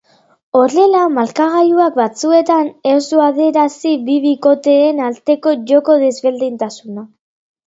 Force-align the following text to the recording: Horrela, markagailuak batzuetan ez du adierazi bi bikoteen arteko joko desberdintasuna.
Horrela, 0.59 1.01
markagailuak 1.17 1.99
batzuetan 1.99 2.71
ez 2.93 3.01
du 3.11 3.21
adierazi 3.27 3.93
bi 4.09 4.17
bikoteen 4.25 5.03
arteko 5.11 5.55
joko 5.75 6.01
desberdintasuna. 6.07 7.07